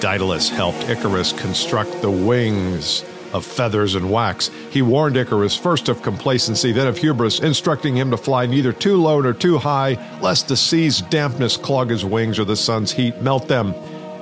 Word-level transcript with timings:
Daedalus 0.00 0.48
helped 0.48 0.88
Icarus 0.88 1.32
construct 1.32 2.02
the 2.02 2.10
wings 2.10 3.04
of 3.32 3.44
feathers 3.44 3.94
and 3.94 4.10
wax. 4.10 4.48
He 4.70 4.80
warned 4.80 5.16
Icarus 5.16 5.56
first 5.56 5.88
of 5.88 6.02
complacency, 6.02 6.72
then 6.72 6.86
of 6.86 6.96
hubris, 6.96 7.40
instructing 7.40 7.96
him 7.96 8.10
to 8.12 8.16
fly 8.16 8.46
neither 8.46 8.72
too 8.72 8.96
low 8.96 9.20
nor 9.20 9.32
too 9.32 9.58
high, 9.58 9.94
lest 10.20 10.48
the 10.48 10.56
sea's 10.56 11.00
dampness 11.02 11.56
clog 11.56 11.90
his 11.90 12.04
wings 12.04 12.38
or 12.38 12.44
the 12.44 12.56
sun's 12.56 12.92
heat 12.92 13.20
melt 13.20 13.48
them. 13.48 13.74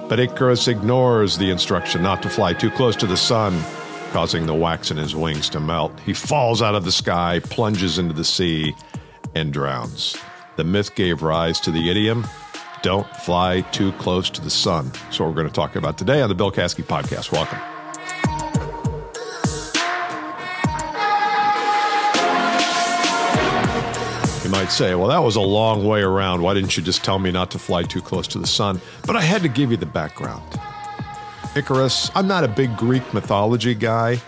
But 0.08 0.18
Icarus 0.18 0.66
ignores 0.66 1.36
the 1.36 1.50
instruction 1.50 2.02
not 2.02 2.22
to 2.22 2.30
fly 2.30 2.54
too 2.54 2.70
close 2.70 2.96
to 2.96 3.06
the 3.06 3.16
sun, 3.16 3.62
causing 4.12 4.46
the 4.46 4.54
wax 4.54 4.90
in 4.90 4.96
his 4.96 5.14
wings 5.14 5.50
to 5.50 5.60
melt. 5.60 5.92
He 6.00 6.14
falls 6.14 6.62
out 6.62 6.74
of 6.74 6.84
the 6.84 6.92
sky, 6.92 7.40
plunges 7.40 7.98
into 7.98 8.14
the 8.14 8.24
sea, 8.24 8.74
and 9.34 9.52
drowns. 9.52 10.16
The 10.56 10.64
myth 10.64 10.94
gave 10.94 11.22
rise 11.22 11.60
to 11.60 11.70
the 11.70 11.90
idiom 11.90 12.26
don't 12.82 13.06
fly 13.18 13.62
too 13.72 13.92
close 13.92 14.30
to 14.30 14.40
the 14.40 14.50
sun. 14.50 14.92
So, 15.10 15.26
we're 15.26 15.34
going 15.34 15.48
to 15.48 15.52
talk 15.52 15.76
about 15.76 15.98
today 15.98 16.22
on 16.22 16.28
the 16.28 16.34
Bill 16.34 16.52
Caskey 16.52 16.84
podcast. 16.84 17.32
Welcome. 17.32 17.60
You 24.46 24.52
might 24.52 24.70
say, 24.70 24.94
well, 24.94 25.08
that 25.08 25.18
was 25.18 25.34
a 25.34 25.40
long 25.40 25.84
way 25.84 26.02
around. 26.02 26.40
Why 26.40 26.54
didn't 26.54 26.76
you 26.76 26.82
just 26.82 27.02
tell 27.02 27.18
me 27.18 27.32
not 27.32 27.50
to 27.50 27.58
fly 27.58 27.82
too 27.82 28.00
close 28.00 28.28
to 28.28 28.38
the 28.38 28.46
sun? 28.46 28.80
But 29.04 29.16
I 29.16 29.20
had 29.20 29.42
to 29.42 29.48
give 29.48 29.72
you 29.72 29.76
the 29.76 29.86
background. 29.86 30.44
Icarus, 31.56 32.12
I'm 32.14 32.28
not 32.28 32.44
a 32.44 32.48
big 32.48 32.76
Greek 32.76 33.12
mythology 33.12 33.74
guy. 33.74 34.20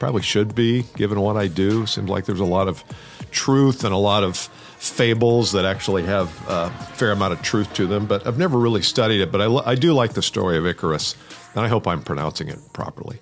Probably 0.00 0.22
should 0.22 0.56
be, 0.56 0.82
given 0.96 1.20
what 1.20 1.36
I 1.36 1.46
do. 1.46 1.86
Seems 1.86 2.10
like 2.10 2.24
there's 2.24 2.40
a 2.40 2.44
lot 2.44 2.66
of 2.66 2.82
truth 3.32 3.84
and 3.84 3.92
a 3.92 3.98
lot 3.98 4.22
of 4.22 4.36
fables 4.36 5.52
that 5.52 5.64
actually 5.64 6.02
have 6.02 6.28
a 6.48 6.70
fair 6.94 7.12
amount 7.12 7.32
of 7.32 7.42
truth 7.42 7.72
to 7.74 7.86
them, 7.86 8.06
but 8.06 8.26
I've 8.26 8.38
never 8.38 8.58
really 8.58 8.82
studied 8.82 9.20
it. 9.20 9.30
But 9.30 9.40
I, 9.40 9.70
I 9.70 9.74
do 9.74 9.92
like 9.92 10.14
the 10.14 10.22
story 10.22 10.58
of 10.58 10.66
Icarus, 10.66 11.14
and 11.54 11.64
I 11.64 11.68
hope 11.68 11.86
I'm 11.86 12.02
pronouncing 12.02 12.48
it 12.48 12.58
properly. 12.72 13.20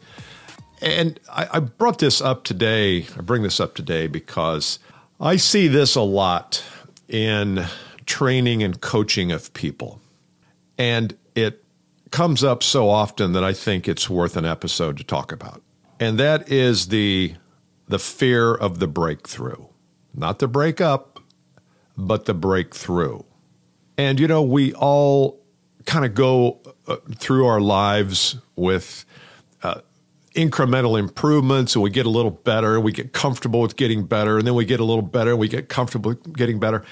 And 0.80 1.20
I, 1.30 1.48
I 1.52 1.60
brought 1.60 1.98
this 1.98 2.20
up 2.20 2.44
today, 2.44 3.06
I 3.16 3.20
bring 3.20 3.42
this 3.42 3.60
up 3.60 3.74
today 3.74 4.06
because 4.06 4.78
I 5.20 5.36
see 5.36 5.68
this 5.68 5.94
a 5.94 6.00
lot 6.00 6.64
in 7.08 7.66
training 8.06 8.62
and 8.62 8.80
coaching 8.80 9.30
of 9.30 9.52
people. 9.52 10.00
And 10.78 11.16
it 11.34 11.62
comes 12.10 12.42
up 12.42 12.62
so 12.62 12.88
often 12.88 13.32
that 13.32 13.44
I 13.44 13.52
think 13.52 13.86
it's 13.86 14.08
worth 14.08 14.36
an 14.36 14.46
episode 14.46 14.96
to 14.96 15.04
talk 15.04 15.30
about. 15.30 15.62
And 15.98 16.18
that 16.18 16.50
is 16.50 16.88
the 16.88 17.34
the 17.86 17.98
fear 17.98 18.54
of 18.54 18.78
the 18.78 18.86
breakthrough. 18.86 19.66
Not 20.14 20.38
the 20.38 20.48
breakup, 20.48 21.20
but 21.96 22.24
the 22.24 22.34
breakthrough. 22.34 23.22
And 23.96 24.18
you 24.18 24.26
know, 24.26 24.42
we 24.42 24.72
all 24.74 25.40
kind 25.86 26.04
of 26.04 26.14
go 26.14 26.60
uh, 26.86 26.96
through 27.16 27.46
our 27.46 27.60
lives 27.60 28.36
with 28.56 29.04
uh, 29.62 29.80
incremental 30.34 30.98
improvements 30.98 31.74
and 31.74 31.82
we 31.82 31.90
get 31.90 32.06
a 32.06 32.10
little 32.10 32.30
better, 32.30 32.80
we 32.80 32.92
get 32.92 33.12
comfortable 33.12 33.60
with 33.60 33.76
getting 33.76 34.04
better, 34.04 34.38
and 34.38 34.46
then 34.46 34.54
we 34.54 34.64
get 34.64 34.80
a 34.80 34.84
little 34.84 35.02
better, 35.02 35.36
we 35.36 35.48
get 35.48 35.68
comfortable 35.68 36.14
getting 36.14 36.58
better. 36.58 36.84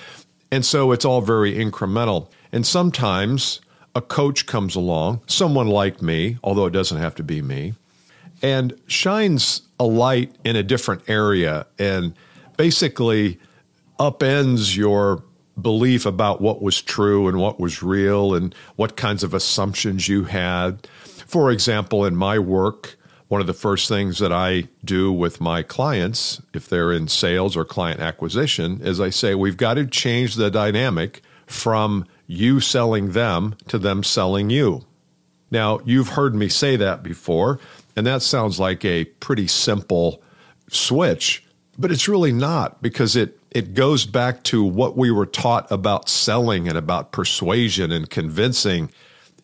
And 0.50 0.64
so 0.64 0.92
it's 0.92 1.05
all 1.05 1.20
very 1.20 1.55
incremental. 1.55 2.30
And 2.53 2.66
sometimes 2.66 3.60
a 3.94 4.00
coach 4.00 4.47
comes 4.47 4.75
along, 4.75 5.22
someone 5.27 5.69
like 5.69 6.03
me, 6.03 6.38
although 6.42 6.66
it 6.66 6.72
doesn't 6.72 6.98
have 6.98 7.14
to 7.16 7.22
be 7.22 7.42
me, 7.42 7.75
and 8.42 8.78
shines 8.86 9.62
a 9.78 9.84
light 9.84 10.34
in 10.44 10.56
a 10.56 10.62
different 10.62 11.08
area 11.08 11.66
and 11.78 12.14
basically 12.59 13.39
upends 13.98 14.77
your 14.77 15.25
belief 15.61 16.05
about 16.05 16.42
what 16.42 16.61
was 16.61 16.83
true 16.83 17.27
and 17.28 17.39
what 17.39 17.59
was 17.59 17.83
real 17.83 18.34
and 18.34 18.55
what 18.77 18.97
kinds 18.97 19.25
of 19.25 19.33
assumptions 19.33 20.09
you 20.09 20.25
had. 20.25 20.87
For 21.27 21.50
example, 21.50 22.05
in 22.05 22.15
my 22.15 22.39
work, 22.39 22.97
one 23.28 23.41
of 23.41 23.47
the 23.47 23.55
first 23.55 23.89
things 23.89 24.19
that 24.19 24.33
I 24.33 24.69
do 24.84 25.12
with 25.12 25.41
my 25.41 25.62
clients, 25.62 26.41
if 26.53 26.69
they're 26.69 26.92
in 26.92 27.09
sales 27.09 27.56
or 27.56 27.65
client 27.65 28.00
acquisition, 28.00 28.81
is 28.82 29.00
I 29.00 29.11
say, 29.11 29.34
we've 29.34 29.56
got 29.56 29.75
to 29.75 29.87
change 29.87 30.34
the 30.34 30.50
dynamic 30.50 31.22
from 31.47 32.06
you 32.27 32.61
selling 32.61 33.12
them 33.12 33.56
to 33.69 33.78
them 33.78 34.03
selling 34.03 34.50
you. 34.50 34.84
Now, 35.50 35.81
you've 35.84 36.11
heard 36.11 36.34
me 36.34 36.49
say 36.49 36.77
that 36.77 37.03
before, 37.03 37.59
and 37.97 38.06
that 38.06 38.22
sounds 38.22 38.61
like 38.61 38.84
a 38.84 39.05
pretty 39.05 39.47
simple 39.47 40.22
switch, 40.71 41.44
but 41.78 41.93
it's 41.93 42.09
really 42.09 42.33
not 42.33 42.83
because 42.83 43.15
it, 43.15 43.39
it 43.50 43.72
goes 43.72 44.05
back 44.05 44.43
to 44.44 44.65
what 44.65 44.97
we 44.97 45.11
were 45.11 45.27
taught 45.27 45.71
about 45.71 46.09
selling 46.09 46.69
and 46.69 46.77
about 46.77 47.12
persuasion 47.12 47.93
and 47.93 48.11
convincing. 48.11 48.91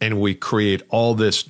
And 0.01 0.21
we 0.21 0.35
create 0.35 0.83
all 0.89 1.15
this 1.15 1.45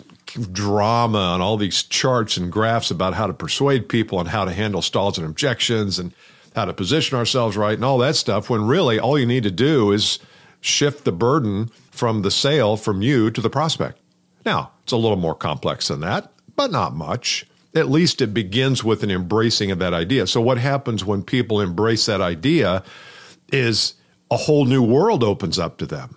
drama 0.53 1.33
and 1.33 1.43
all 1.43 1.57
these 1.57 1.83
charts 1.83 2.37
and 2.37 2.53
graphs 2.53 2.91
about 2.91 3.15
how 3.15 3.27
to 3.27 3.33
persuade 3.33 3.89
people 3.89 4.21
and 4.21 4.29
how 4.29 4.45
to 4.45 4.53
handle 4.53 4.83
stalls 4.83 5.17
and 5.17 5.27
objections 5.27 5.99
and 5.99 6.13
how 6.55 6.65
to 6.65 6.73
position 6.73 7.17
ourselves 7.17 7.57
right 7.57 7.75
and 7.75 7.85
all 7.85 7.99
that 7.99 8.17
stuff 8.17 8.49
when 8.51 8.67
really 8.67 8.99
all 8.99 9.19
you 9.19 9.27
need 9.27 9.43
to 9.43 9.51
do 9.51 9.91
is 9.91 10.19
shift 10.61 11.05
the 11.05 11.13
burden 11.13 11.67
from 11.91 12.23
the 12.23 12.31
sale 12.31 12.77
from 12.77 13.03
you 13.03 13.31
to 13.31 13.41
the 13.41 13.51
prospect. 13.51 13.99
Now, 14.45 14.73
it's 14.83 14.93
a 14.93 14.97
little 14.97 15.17
more 15.17 15.35
complex 15.35 15.89
than 15.89 16.01
that, 16.01 16.33
but 16.57 16.71
not 16.71 16.95
much. 16.95 17.47
At 17.75 17.91
least 17.91 18.21
it 18.21 18.33
begins 18.33 18.85
with 18.85 19.03
an 19.03 19.11
embracing 19.11 19.71
of 19.71 19.79
that 19.81 19.95
idea. 19.95 20.27
So, 20.27 20.41
what 20.41 20.59
happens 20.59 21.05
when 21.05 21.23
people 21.23 21.61
embrace 21.61 22.07
that 22.07 22.21
idea 22.21 22.85
is 23.53 23.95
a 24.31 24.37
whole 24.37 24.65
new 24.65 24.83
world 24.83 25.25
opens 25.25 25.59
up 25.59 25.79
to 25.79 25.87
them 25.87 26.17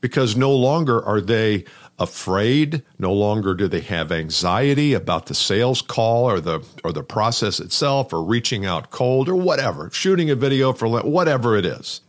because 0.00 0.36
no 0.36 0.52
longer 0.52 1.04
are 1.04 1.20
they 1.20 1.64
afraid. 1.98 2.82
No 2.98 3.12
longer 3.12 3.54
do 3.54 3.68
they 3.68 3.80
have 3.80 4.10
anxiety 4.10 4.94
about 4.94 5.26
the 5.26 5.34
sales 5.34 5.82
call 5.82 6.24
or 6.24 6.40
the 6.40 6.64
or 6.82 6.92
the 6.92 7.02
process 7.02 7.60
itself 7.60 8.12
or 8.12 8.24
reaching 8.24 8.64
out 8.64 8.90
cold 8.90 9.28
or 9.28 9.36
whatever, 9.36 9.90
shooting 9.92 10.30
a 10.30 10.34
video 10.34 10.72
for 10.72 10.88
whatever 11.02 11.56
it 11.56 11.66
is. 11.66 12.00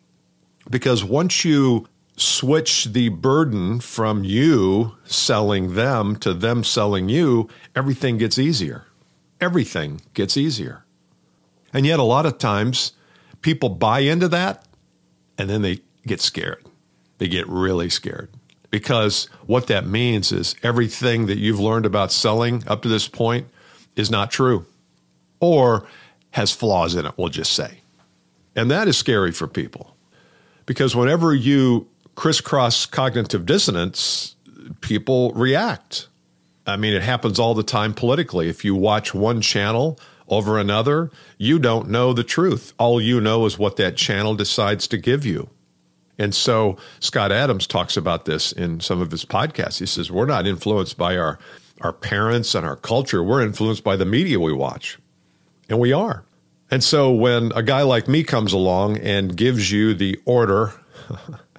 Because 0.70 1.04
once 1.04 1.44
you 1.44 1.88
switch 2.22 2.86
the 2.86 3.10
burden 3.10 3.80
from 3.80 4.24
you 4.24 4.96
selling 5.06 5.74
them 5.74 6.16
to 6.18 6.34
them 6.34 6.64
selling 6.64 7.10
you, 7.10 7.50
everything 7.76 8.18
gets 8.18 8.38
easier. 8.38 8.86
Everything 9.40 10.02
gets 10.14 10.38
easier. 10.38 10.86
And 11.74 11.86
yet 11.86 12.00
a 12.00 12.04
lot 12.04 12.26
of 12.26 12.38
times 12.38 12.94
people 13.42 13.70
buy 13.70 14.02
into 14.02 14.28
that 14.28 14.66
and 15.38 15.50
then 15.50 15.62
they 15.64 15.80
get 16.06 16.22
scared. 16.22 16.64
They 17.18 17.28
get 17.28 17.48
really 17.48 17.90
scared 17.90 18.30
because 18.70 19.26
what 19.46 19.68
that 19.68 19.88
means 19.88 20.32
is 20.32 20.56
everything 20.64 21.26
that 21.26 21.38
you've 21.38 21.60
learned 21.60 21.86
about 21.86 22.12
selling 22.12 22.64
up 22.68 22.84
to 22.84 22.90
this 22.90 23.08
point 23.08 23.48
is 23.96 24.12
not 24.12 24.32
true 24.32 24.66
or 25.40 25.88
has 26.32 26.52
flaws 26.52 26.96
in 26.96 27.06
it, 27.06 27.14
we'll 27.18 27.30
just 27.30 27.54
say. 27.54 27.80
And 28.56 28.70
that 28.70 28.88
is 28.88 28.98
scary 28.98 29.32
for 29.32 29.48
people 29.48 29.96
because 30.66 30.96
whenever 30.96 31.34
you 31.34 31.88
crisscross 32.16 32.86
cognitive 32.86 33.46
dissonance, 33.46 34.36
people 34.82 35.32
react. 35.34 36.08
I 36.66 36.78
mean, 36.78 36.94
it 36.94 37.02
happens 37.02 37.40
all 37.40 37.54
the 37.54 37.64
time 37.64 37.94
politically. 37.94 38.50
If 38.50 38.64
you 38.64 38.76
watch 38.76 39.14
one 39.14 39.42
channel 39.42 40.00
over 40.28 40.58
another, 40.58 41.12
you 41.38 41.60
don't 41.60 41.90
know 41.90 42.14
the 42.14 42.24
truth. 42.24 42.74
All 42.78 43.02
you 43.02 43.20
know 43.20 43.46
is 43.46 43.58
what 43.58 43.78
that 43.78 43.98
channel 43.98 44.36
decides 44.36 44.88
to 44.90 44.98
give 44.98 45.26
you. 45.26 45.50
And 46.18 46.36
so 46.36 46.78
Scott 47.00 47.32
Adams 47.32 47.66
talks 47.66 47.98
about 47.98 48.26
this 48.26 48.52
in 48.52 48.80
some 48.80 49.02
of 49.02 49.12
his 49.12 49.26
podcasts. 49.26 49.80
He 49.80 49.88
says, 49.88 50.12
We're 50.12 50.26
not 50.26 50.46
influenced 50.46 50.98
by 50.98 51.18
our, 51.18 51.40
our 51.82 51.94
parents 51.94 52.54
and 52.54 52.66
our 52.66 52.76
culture, 52.76 53.24
we're 53.24 53.42
influenced 53.42 53.84
by 53.84 53.96
the 53.96 54.06
media 54.06 54.40
we 54.40 54.54
watch. 54.54 55.00
And 55.68 55.80
we 55.80 55.94
are. 55.94 56.24
And 56.70 56.84
so 56.84 57.12
when 57.12 57.52
a 57.54 57.64
guy 57.64 57.82
like 57.82 58.08
me 58.08 58.24
comes 58.24 58.54
along 58.54 58.98
and 58.98 59.36
gives 59.36 59.72
you 59.72 59.94
the 59.94 60.20
order 60.26 60.74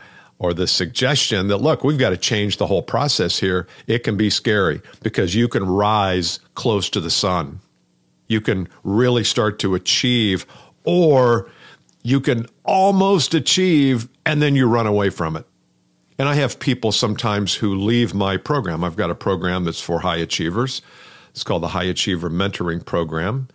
or 0.42 0.53
the 0.53 0.66
suggestion 0.66 1.47
that, 1.47 1.58
look, 1.58 1.84
we've 1.84 1.98
got 1.98 2.10
to 2.10 2.16
change 2.16 2.56
the 2.56 2.66
whole 2.66 2.82
process 2.82 3.38
here, 3.38 3.69
it 3.86 4.00
can 4.00 4.16
be 4.16 4.28
scary 4.28 4.83
because 5.00 5.36
you 5.36 5.47
can 5.47 5.65
rise 5.65 6.41
close 6.54 6.91
to 6.91 7.00
the 7.00 7.12
sun. 7.12 7.60
You 8.27 8.41
can 8.41 8.68
really 8.83 9.22
start 9.22 9.60
to 9.60 9.77
achieve, 9.77 10.44
or 10.83 11.48
you 12.03 12.21
can 12.21 12.47
almost 12.65 13.34
achieve 13.34 14.09
and 14.27 14.42
then 14.42 14.56
you 14.56 14.66
run 14.66 14.89
away 14.89 15.10
from 15.10 15.36
it. 15.36 15.47
And 16.18 16.28
I 16.28 16.34
have 16.34 16.59
people 16.59 16.91
sometimes 16.91 17.54
who 17.54 17.77
leave 17.77 18.12
my 18.12 18.36
program. 18.36 18.83
I've 18.83 18.97
got 18.97 19.10
a 19.10 19.15
program 19.15 19.62
that's 19.65 19.80
for 19.80 20.00
high 20.00 20.16
achievers. 20.16 20.83
It's 21.30 21.44
called 21.44 21.62
the 21.62 21.68
High 21.68 21.84
Achiever 21.84 22.28
Mentoring 22.28 22.84
Program. 22.84 23.47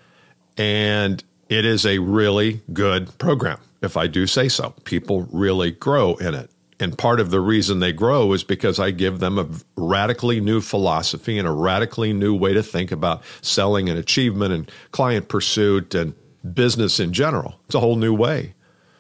And 0.58 1.22
it 1.50 1.66
is 1.66 1.86
a 1.86 1.98
really 2.00 2.62
good 2.72 3.16
program, 3.18 3.60
if 3.82 3.98
I 3.98 4.08
do 4.08 4.26
say 4.26 4.48
so. 4.48 4.74
People 4.86 5.28
really 5.34 5.72
grow 5.72 6.16
in 6.16 6.34
it. 6.34 6.50
And 6.80 6.98
part 6.98 7.20
of 7.20 7.32
the 7.32 7.40
reason 7.40 7.80
they 7.80 7.92
grow 7.92 8.34
is 8.34 8.44
because 8.44 8.80
I 8.80 8.92
give 8.92 9.20
them 9.20 9.40
a 9.40 9.48
radically 9.76 10.40
new 10.40 10.62
philosophy 10.62 11.40
and 11.40 11.48
a 11.48 11.52
radically 11.52 12.14
new 12.14 12.36
way 12.36 12.54
to 12.54 12.62
think 12.62 12.92
about 12.92 13.24
selling 13.42 13.90
and 13.90 13.98
achievement 13.98 14.54
and 14.54 14.72
client 14.92 15.28
pursuit 15.28 15.96
and 15.96 16.14
business 16.54 17.00
in 17.00 17.14
general. 17.14 17.60
It's 17.66 17.76
a 17.76 17.80
whole 17.80 17.96
new 17.96 18.14
way. 18.14 18.54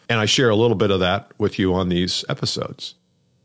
And 0.09 0.19
I 0.19 0.25
share 0.25 0.49
a 0.49 0.55
little 0.55 0.75
bit 0.75 0.89
of 0.89 1.01
that 1.01 1.31
with 1.37 1.59
you 1.59 1.73
on 1.75 1.89
these 1.89 2.25
episodes. 2.29 2.95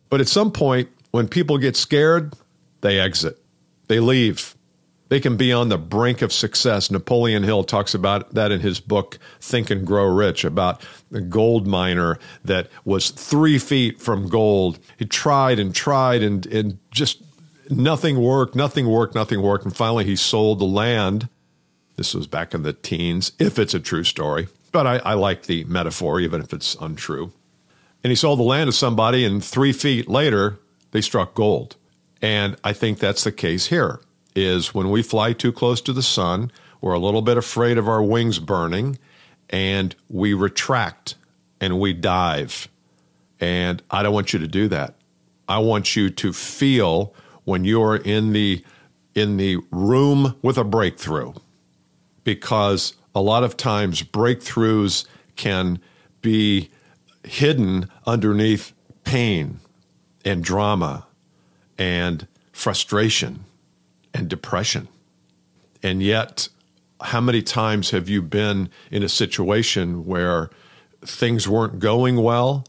But 0.09 0.21
at 0.21 0.29
some 0.29 0.51
point, 0.51 0.89
when 1.11 1.29
people 1.29 1.59
get 1.59 1.77
scared, 1.77 2.35
they 2.81 2.99
exit, 2.99 3.39
they 3.89 4.01
leave. 4.01 4.57
They 5.13 5.21
can 5.21 5.37
be 5.37 5.53
on 5.53 5.69
the 5.69 5.77
brink 5.77 6.23
of 6.23 6.33
success. 6.33 6.91
Napoleon 6.91 7.43
Hill 7.43 7.65
talks 7.65 7.93
about 7.93 8.33
that 8.33 8.51
in 8.51 8.61
his 8.61 8.81
book, 8.81 9.19
Think 9.43 9.69
and 9.69 9.87
Grow 9.87 10.07
Rich, 10.07 10.43
about 10.43 10.83
the 11.11 11.21
gold 11.21 11.67
miner 11.67 12.19
that 12.47 12.71
was 12.87 13.11
three 13.11 13.59
feet 13.59 14.01
from 14.01 14.31
gold. 14.31 14.79
He 14.97 15.05
tried 15.05 15.59
and 15.59 15.75
tried 15.75 16.23
and, 16.23 16.47
and 16.47 16.79
just 16.91 17.23
nothing 17.69 18.23
worked, 18.23 18.55
nothing 18.55 18.89
worked, 18.89 19.15
nothing 19.15 19.43
worked. 19.43 19.67
And 19.67 19.77
finally, 19.77 20.07
he 20.07 20.17
sold 20.17 20.61
the 20.61 20.65
land. 20.65 21.29
This 21.97 22.15
was 22.15 22.27
back 22.27 22.55
in 22.55 22.63
the 22.63 22.73
teens, 22.73 23.33
if 23.39 23.59
it's 23.59 23.75
a 23.75 23.81
true 23.81 24.05
story. 24.05 24.49
But 24.71 24.87
I, 24.87 24.97
I 24.97 25.13
like 25.13 25.43
the 25.43 25.65
metaphor, 25.65 26.21
even 26.21 26.41
if 26.41 26.55
it's 26.55 26.75
untrue. 26.77 27.33
And 28.03 28.11
he 28.11 28.17
sold 28.17 28.39
the 28.39 28.45
land 28.45 28.69
to 28.69 28.73
somebody, 28.73 29.27
and 29.27 29.45
three 29.45 29.75
feet 29.75 30.09
later, 30.09 30.59
they 30.93 31.03
struck 31.03 31.35
gold. 31.35 31.77
And 32.23 32.57
I 32.65 32.73
think 32.73 32.99
that's 32.99 33.25
the 33.25 33.33
case 33.33 33.67
here 33.67 34.01
is 34.35 34.75
when 34.75 34.91
we 34.91 35.03
fly 35.03 35.33
too 35.33 35.53
close 35.53 35.81
to 35.83 35.93
the 35.93 36.03
sun, 36.03 36.51
we're 36.81 36.93
a 36.93 36.99
little 36.99 37.23
bit 37.23 37.37
afraid 37.37 37.79
of 37.79 37.89
our 37.89 38.03
wings 38.03 38.39
burning, 38.39 38.99
and 39.51 39.95
we 40.09 40.35
retract 40.35 41.15
and 41.61 41.79
we 41.79 41.93
dive. 41.93 42.69
And 43.41 43.83
I 43.91 44.03
don't 44.03 44.15
want 44.15 44.33
you 44.33 44.39
to 44.39 44.49
do 44.49 44.69
that. 44.69 44.95
I 45.49 45.59
want 45.59 45.97
you 45.97 46.11
to 46.11 46.33
feel 46.33 47.15
when 47.45 47.65
you're 47.65 47.97
in 47.97 48.33
the 48.33 48.65
in 49.15 49.37
the 49.37 49.59
room 49.71 50.37
with 50.41 50.57
a 50.57 50.65
breakthrough 50.65 51.35
because 52.25 52.95
a 53.15 53.21
lot 53.21 53.45
of 53.45 53.57
times 53.57 54.03
breakthroughs 54.03 55.05
can 55.37 55.79
be 56.23 56.71
hidden 57.25 57.89
underneath 58.07 58.73
pain 59.05 59.61
and 60.25 60.43
drama 60.43 61.07
and 61.77 62.27
frustration 62.53 63.45
and 64.15 64.29
depression. 64.29 64.89
And 65.83 66.03
yet, 66.03 66.49
how 67.01 67.21
many 67.21 67.43
times 67.43 67.91
have 67.91 68.09
you 68.09 68.23
been 68.23 68.71
in 68.91 69.03
a 69.03 69.09
situation 69.09 70.07
where 70.07 70.51
things 71.05 71.49
weren't 71.49 71.79
going 71.79 72.17
well? 72.17 72.65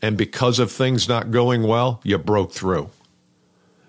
And 0.00 0.16
because 0.16 0.58
of 0.58 0.70
things 0.70 1.08
not 1.08 1.30
going 1.30 1.62
well, 1.62 2.00
you 2.04 2.18
broke 2.18 2.52
through. 2.52 2.90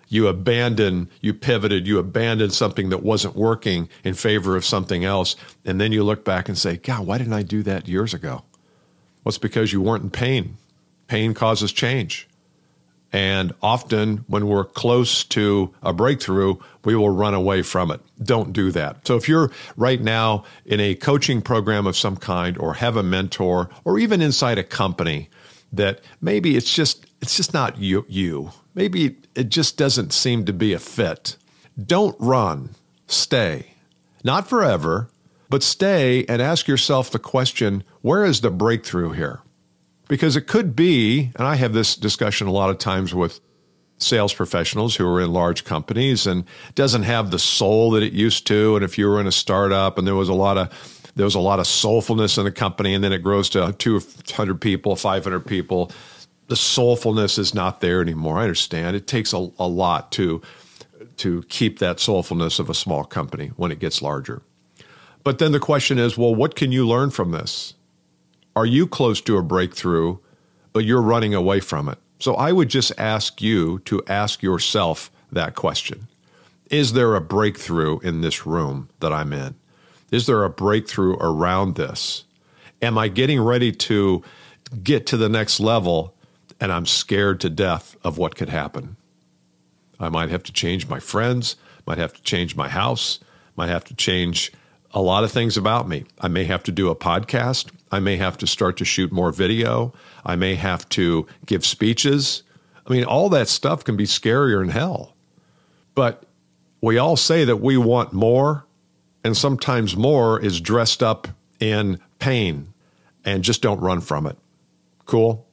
You 0.07 0.27
abandoned, 0.27 1.07
you 1.21 1.33
pivoted, 1.33 1.87
you 1.87 1.97
abandoned 1.97 2.53
something 2.53 2.89
that 2.89 3.01
wasn't 3.01 3.35
working 3.35 3.89
in 4.03 4.13
favor 4.13 4.55
of 4.55 4.63
something 4.63 5.03
else. 5.03 5.35
And 5.65 5.81
then 5.81 5.91
you 5.91 6.03
look 6.03 6.23
back 6.23 6.47
and 6.47 6.57
say, 6.57 6.77
God, 6.77 7.07
why 7.07 7.17
didn't 7.17 7.33
I 7.33 7.41
do 7.41 7.63
that 7.63 7.87
years 7.87 8.13
ago? 8.13 8.43
Well, 9.23 9.29
it's 9.29 9.37
because 9.39 9.73
you 9.73 9.81
weren't 9.81 10.03
in 10.03 10.09
pain. 10.11 10.57
Pain 11.07 11.33
causes 11.33 11.71
change. 11.71 12.27
And 13.13 13.53
often, 13.61 14.25
when 14.27 14.47
we're 14.47 14.65
close 14.65 15.23
to 15.25 15.71
a 15.83 15.93
breakthrough, 15.93 16.55
we 16.83 16.95
will 16.95 17.11
run 17.11 17.35
away 17.35 17.61
from 17.61 17.91
it. 17.91 18.01
Don't 18.21 18.51
do 18.53 18.71
that. 18.71 19.07
So, 19.07 19.15
if 19.15 19.29
you're 19.29 19.51
right 19.77 20.01
now 20.01 20.45
in 20.65 20.79
a 20.79 20.95
coaching 20.95 21.43
program 21.43 21.85
of 21.85 21.95
some 21.95 22.17
kind, 22.17 22.57
or 22.57 22.73
have 22.73 22.97
a 22.97 23.03
mentor, 23.03 23.69
or 23.83 23.99
even 23.99 24.19
inside 24.19 24.57
a 24.57 24.63
company 24.63 25.29
that 25.71 26.01
maybe 26.21 26.57
it's 26.57 26.73
just 26.73 27.05
it's 27.21 27.37
just 27.37 27.53
not 27.53 27.77
you, 27.77 28.03
you. 28.09 28.51
Maybe 28.73 29.17
it 29.35 29.49
just 29.49 29.77
doesn't 29.77 30.11
seem 30.11 30.45
to 30.45 30.53
be 30.53 30.73
a 30.73 30.79
fit. 30.79 31.37
Don't 31.81 32.15
run. 32.19 32.71
Stay. 33.05 33.73
Not 34.23 34.49
forever, 34.49 35.09
but 35.49 35.61
stay 35.61 36.25
and 36.25 36.41
ask 36.41 36.67
yourself 36.67 37.11
the 37.11 37.19
question: 37.19 37.83
Where 38.01 38.25
is 38.25 38.41
the 38.41 38.49
breakthrough 38.49 39.11
here? 39.11 39.42
Because 40.13 40.35
it 40.35 40.45
could 40.45 40.75
be, 40.75 41.31
and 41.37 41.47
I 41.47 41.55
have 41.55 41.73
this 41.73 41.95
discussion 41.95 42.45
a 42.45 42.51
lot 42.51 42.69
of 42.69 42.77
times 42.77 43.15
with 43.15 43.39
sales 43.97 44.31
professionals 44.31 44.95
who 44.95 45.07
are 45.07 45.19
in 45.19 45.33
large 45.33 45.63
companies 45.63 46.27
and 46.27 46.43
doesn't 46.75 47.01
have 47.01 47.31
the 47.31 47.39
soul 47.39 47.89
that 47.89 48.03
it 48.03 48.13
used 48.13 48.45
to. 48.45 48.75
And 48.75 48.85
if 48.85 48.99
you 48.99 49.07
were 49.07 49.19
in 49.19 49.25
a 49.25 49.31
startup 49.31 49.97
and 49.97 50.05
there 50.05 50.13
was 50.13 50.29
a 50.29 50.33
lot 50.35 50.59
of 50.59 51.11
there 51.15 51.25
was 51.25 51.33
a 51.33 51.39
lot 51.39 51.57
of 51.57 51.65
soulfulness 51.65 52.37
in 52.37 52.43
the 52.43 52.51
company, 52.51 52.93
and 52.93 53.03
then 53.03 53.11
it 53.11 53.23
grows 53.23 53.49
to 53.49 53.73
200 53.73 54.61
people, 54.61 54.95
500 54.95 55.47
people, 55.47 55.91
the 56.45 56.53
soulfulness 56.53 57.39
is 57.39 57.55
not 57.55 57.81
there 57.81 57.99
anymore. 57.99 58.37
I 58.37 58.43
understand 58.43 58.95
it 58.95 59.07
takes 59.07 59.33
a, 59.33 59.49
a 59.57 59.67
lot 59.67 60.11
to 60.11 60.43
to 61.17 61.41
keep 61.49 61.79
that 61.79 61.97
soulfulness 61.97 62.59
of 62.59 62.69
a 62.69 62.75
small 62.75 63.03
company 63.03 63.47
when 63.55 63.71
it 63.71 63.79
gets 63.79 63.99
larger. 63.99 64.43
But 65.23 65.39
then 65.39 65.53
the 65.53 65.59
question 65.59 65.97
is, 65.97 66.19
well, 66.19 66.35
what 66.35 66.55
can 66.55 66.71
you 66.71 66.87
learn 66.87 67.09
from 67.09 67.31
this? 67.31 67.73
Are 68.55 68.65
you 68.65 68.87
close 68.87 69.19
to 69.21 69.37
a 69.37 69.43
breakthrough, 69.43 70.17
but 70.73 70.85
you're 70.85 71.01
running 71.01 71.33
away 71.33 71.59
from 71.59 71.89
it? 71.89 71.97
So 72.19 72.35
I 72.35 72.51
would 72.51 72.69
just 72.69 72.91
ask 72.97 73.41
you 73.41 73.79
to 73.79 74.01
ask 74.07 74.43
yourself 74.43 75.11
that 75.31 75.55
question. 75.55 76.07
Is 76.69 76.93
there 76.93 77.15
a 77.15 77.21
breakthrough 77.21 77.99
in 77.99 78.21
this 78.21 78.45
room 78.45 78.89
that 78.99 79.11
I'm 79.11 79.33
in? 79.33 79.55
Is 80.11 80.27
there 80.27 80.43
a 80.43 80.49
breakthrough 80.49 81.15
around 81.15 81.75
this? 81.75 82.23
Am 82.81 82.97
I 82.97 83.07
getting 83.07 83.41
ready 83.41 83.71
to 83.71 84.23
get 84.83 85.07
to 85.07 85.17
the 85.17 85.29
next 85.29 85.59
level 85.59 86.15
and 86.59 86.71
I'm 86.71 86.85
scared 86.85 87.41
to 87.41 87.49
death 87.49 87.95
of 88.03 88.17
what 88.17 88.35
could 88.35 88.49
happen? 88.49 88.95
I 89.99 90.09
might 90.09 90.29
have 90.29 90.43
to 90.43 90.53
change 90.53 90.87
my 90.87 90.99
friends, 90.99 91.55
might 91.85 91.97
have 91.97 92.13
to 92.13 92.21
change 92.21 92.55
my 92.55 92.69
house, 92.69 93.19
might 93.55 93.69
have 93.69 93.85
to 93.85 93.95
change 93.95 94.51
a 94.93 95.01
lot 95.01 95.23
of 95.23 95.31
things 95.31 95.57
about 95.57 95.87
me. 95.87 96.05
I 96.19 96.27
may 96.27 96.43
have 96.43 96.63
to 96.63 96.71
do 96.71 96.89
a 96.89 96.95
podcast. 96.95 97.71
I 97.93 97.99
may 97.99 98.17
have 98.17 98.39
to 98.39 98.47
start 98.47 98.77
to 98.77 98.85
shoot 98.85 99.11
more 99.11 99.31
video. 99.31 99.93
I 100.25 100.35
may 100.35 100.55
have 100.55 100.89
to 100.89 101.27
give 101.45 101.63
speeches. 101.63 102.41
I 102.87 102.91
mean, 102.91 103.03
all 103.03 103.29
that 103.29 103.47
stuff 103.47 103.83
can 103.83 103.95
be 103.95 104.05
scarier 104.05 104.59
than 104.59 104.69
hell. 104.69 105.13
But 105.93 106.23
we 106.81 106.97
all 106.97 107.15
say 107.15 107.45
that 107.45 107.57
we 107.57 107.77
want 107.77 108.11
more, 108.11 108.65
and 109.23 109.37
sometimes 109.37 109.95
more 109.95 110.43
is 110.43 110.59
dressed 110.59 111.03
up 111.03 111.27
in 111.59 111.99
pain, 112.17 112.73
and 113.23 113.43
just 113.43 113.61
don't 113.61 113.79
run 113.79 114.01
from 114.01 114.25
it. 114.25 114.39
Cool? 115.05 115.45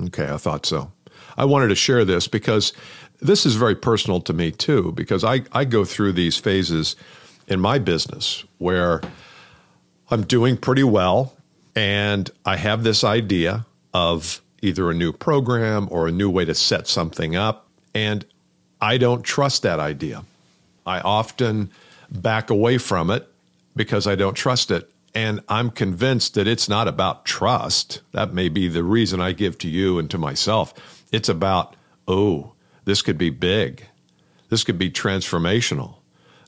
Okay, 0.00 0.30
I 0.30 0.36
thought 0.36 0.66
so. 0.66 0.92
I 1.36 1.44
wanted 1.44 1.68
to 1.70 1.74
share 1.74 2.04
this 2.04 2.28
because 2.28 2.72
this 3.20 3.44
is 3.44 3.56
very 3.56 3.74
personal 3.74 4.20
to 4.20 4.32
me 4.32 4.52
too, 4.52 4.92
because 4.92 5.24
I, 5.24 5.40
I 5.50 5.64
go 5.64 5.84
through 5.84 6.12
these 6.12 6.38
phases 6.38 6.94
in 7.48 7.58
my 7.58 7.80
business 7.80 8.44
where 8.58 9.00
I'm 10.08 10.22
doing 10.22 10.56
pretty 10.56 10.84
well 10.84 11.33
and 11.76 12.30
I 12.44 12.56
have 12.56 12.82
this 12.82 13.04
idea 13.04 13.66
of 13.92 14.42
either 14.62 14.90
a 14.90 14.94
new 14.94 15.12
program 15.12 15.88
or 15.90 16.08
a 16.08 16.12
new 16.12 16.30
way 16.30 16.44
to 16.44 16.54
set 16.54 16.88
something 16.88 17.36
up. 17.36 17.68
And 17.94 18.24
I 18.80 18.98
don't 18.98 19.22
trust 19.22 19.62
that 19.62 19.78
idea. 19.78 20.24
I 20.86 21.00
often 21.00 21.70
back 22.10 22.50
away 22.50 22.78
from 22.78 23.10
it 23.10 23.28
because 23.76 24.06
I 24.06 24.14
don't 24.14 24.34
trust 24.34 24.70
it. 24.70 24.90
And 25.14 25.40
I'm 25.48 25.70
convinced 25.70 26.34
that 26.34 26.48
it's 26.48 26.68
not 26.68 26.88
about 26.88 27.24
trust. 27.24 28.00
That 28.12 28.34
may 28.34 28.48
be 28.48 28.68
the 28.68 28.82
reason 28.82 29.20
I 29.20 29.32
give 29.32 29.58
to 29.58 29.68
you 29.68 29.98
and 29.98 30.10
to 30.10 30.18
myself. 30.18 31.06
It's 31.12 31.28
about, 31.28 31.76
oh, 32.08 32.52
this 32.84 33.02
could 33.02 33.18
be 33.18 33.30
big. 33.30 33.86
This 34.48 34.64
could 34.64 34.78
be 34.78 34.90
transformational. 34.90 35.96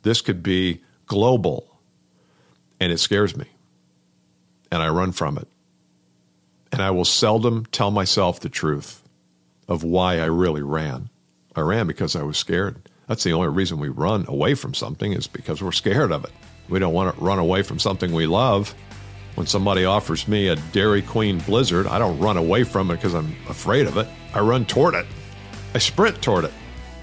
This 0.03 0.21
could 0.21 0.43
be 0.43 0.83
global. 1.07 1.79
And 2.81 2.93
it 2.93 2.99
scares 2.99 3.37
me. 3.37 3.47
And 4.71 4.83
I 4.83 4.89
run 4.89 5.13
from 5.13 5.39
it. 5.39 5.49
And 6.73 6.83
I 6.83 6.91
will 6.91 7.05
seldom 7.05 7.67
tell 7.67 7.91
myself 7.91 8.41
the 8.41 8.49
truth 8.49 9.03
of 9.69 9.83
why 9.83 10.19
I 10.19 10.27
really 10.27 10.63
ran. 10.63 11.09
I 11.55 11.61
ran 11.61 11.87
because 11.87 12.15
I 12.17 12.23
was 12.23 12.37
scared. 12.37 12.89
That's 13.09 13.25
the 13.25 13.33
only 13.33 13.49
reason 13.49 13.79
we 13.79 13.89
run 13.89 14.27
away 14.29 14.55
from 14.55 14.75
something 14.75 15.13
is 15.13 15.27
because 15.27 15.63
we're 15.63 15.73
scared 15.73 16.13
of 16.13 16.25
it. 16.25 16.33
We 16.69 16.79
don't 16.79 16.93
want 16.93 17.17
to 17.17 17.25
run 17.25 17.39
away 17.39 17.63
from 17.63 17.79
something 17.79 18.13
we 18.13 18.27
love. 18.27 18.75
When 19.37 19.47
somebody 19.47 19.85
offers 19.85 20.27
me 20.27 20.49
a 20.49 20.57
Dairy 20.57 21.03
Queen 21.03 21.39
Blizzard, 21.41 21.87
I 21.87 21.99
don't 21.99 22.19
run 22.19 22.37
away 22.37 22.65
from 22.65 22.91
it 22.91 22.97
because 22.97 23.15
I'm 23.15 23.37
afraid 23.49 23.87
of 23.87 23.97
it. 23.97 24.09
I 24.35 24.41
run 24.41 24.65
toward 24.65 24.95
it. 24.95 25.07
I 25.75 25.79
sprint 25.79 26.21
toward 26.23 26.45
it. 26.45 26.53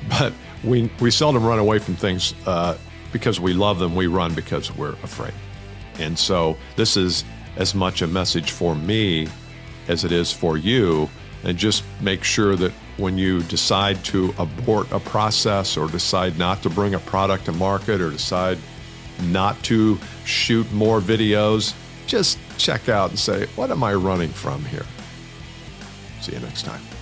But 0.10 0.34
we, 0.66 0.92
we 1.00 1.12
seldom 1.12 1.46
run 1.46 1.60
away 1.60 1.80
from 1.80 1.96
things 1.96 2.34
uh, 2.46 2.78
because 3.14 3.40
we 3.40 3.54
love 3.54 3.80
them, 3.80 3.96
we 3.96 4.08
run 4.08 4.34
because 4.34 4.76
we're 4.76 4.96
afraid. 5.02 5.34
And 5.98 6.20
so 6.20 6.58
this 6.76 6.98
is 6.98 7.24
as 7.58 7.76
much 7.76 8.02
a 8.02 8.08
message 8.08 8.52
for 8.52 8.76
me 8.76 9.28
as 9.88 10.04
it 10.04 10.12
is 10.12 10.32
for 10.32 10.58
you. 10.58 11.10
And 11.44 11.58
just 11.58 11.84
make 12.02 12.24
sure 12.24 12.56
that 12.56 12.72
when 12.98 13.18
you 13.18 13.42
decide 13.44 14.04
to 14.06 14.34
abort 14.38 14.92
a 14.92 15.00
process 15.00 15.76
or 15.76 15.88
decide 15.88 16.38
not 16.38 16.64
to 16.64 16.70
bring 16.70 16.94
a 16.94 17.00
product 17.00 17.46
to 17.46 17.52
market 17.52 18.00
or 18.00 18.12
decide 18.12 18.58
not 19.24 19.62
to 19.64 20.00
shoot 20.26 20.72
more 20.72 21.02
videos, 21.02 21.74
just 22.08 22.38
check 22.58 22.90
out 22.90 23.10
and 23.10 23.20
say, 23.20 23.46
what 23.56 23.72
am 23.72 23.84
I 23.84 23.94
running 23.94 24.30
from 24.30 24.64
here? 24.66 24.86
See 26.22 26.34
you 26.34 26.40
next 26.40 26.64
time. 26.64 26.93